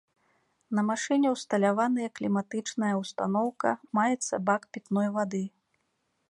[0.77, 5.45] На машыне ўсталяваныя кліматычная ўстаноўка, маецца бак пітной вады.